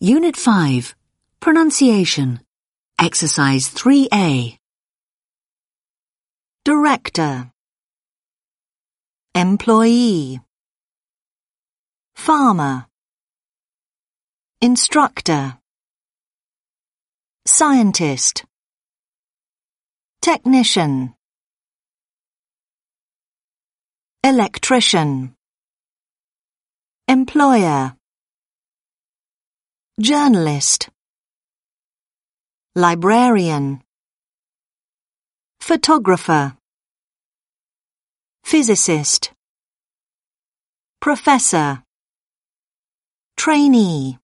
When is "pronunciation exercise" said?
1.40-3.68